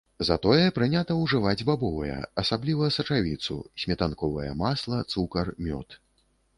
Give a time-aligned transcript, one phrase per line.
[0.27, 5.87] Затое прынята ўжываць бабовыя, асабліва сачавіцу, сметанковае масла, цукар, мёд.